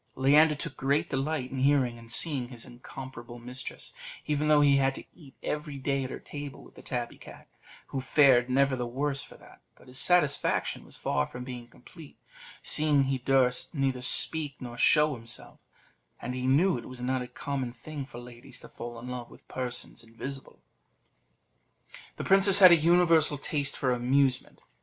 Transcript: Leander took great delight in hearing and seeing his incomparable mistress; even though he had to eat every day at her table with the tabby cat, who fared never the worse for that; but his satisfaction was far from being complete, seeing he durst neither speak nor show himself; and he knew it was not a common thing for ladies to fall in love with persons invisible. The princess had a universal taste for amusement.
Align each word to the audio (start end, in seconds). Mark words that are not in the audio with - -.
Leander 0.15 0.55
took 0.55 0.75
great 0.77 1.11
delight 1.11 1.51
in 1.51 1.59
hearing 1.59 1.99
and 1.99 2.09
seeing 2.09 2.47
his 2.47 2.65
incomparable 2.65 3.37
mistress; 3.37 3.93
even 4.25 4.47
though 4.47 4.61
he 4.61 4.77
had 4.77 4.95
to 4.95 5.03
eat 5.13 5.35
every 5.43 5.77
day 5.77 6.03
at 6.03 6.09
her 6.09 6.17
table 6.17 6.63
with 6.63 6.73
the 6.73 6.81
tabby 6.81 7.19
cat, 7.19 7.47
who 7.89 8.01
fared 8.01 8.49
never 8.49 8.75
the 8.75 8.87
worse 8.87 9.21
for 9.21 9.37
that; 9.37 9.61
but 9.75 9.85
his 9.85 9.99
satisfaction 9.99 10.83
was 10.85 10.97
far 10.97 11.27
from 11.27 11.43
being 11.43 11.67
complete, 11.67 12.17
seeing 12.63 13.03
he 13.03 13.19
durst 13.19 13.75
neither 13.75 14.01
speak 14.01 14.55
nor 14.59 14.75
show 14.75 15.13
himself; 15.13 15.59
and 16.19 16.33
he 16.33 16.47
knew 16.47 16.79
it 16.79 16.89
was 16.89 16.99
not 17.01 17.21
a 17.21 17.27
common 17.27 17.71
thing 17.71 18.03
for 18.03 18.17
ladies 18.17 18.59
to 18.61 18.69
fall 18.69 18.97
in 18.97 19.07
love 19.07 19.29
with 19.29 19.47
persons 19.47 20.03
invisible. 20.03 20.57
The 22.15 22.23
princess 22.23 22.57
had 22.57 22.71
a 22.71 22.75
universal 22.75 23.37
taste 23.37 23.77
for 23.77 23.91
amusement. 23.91 24.61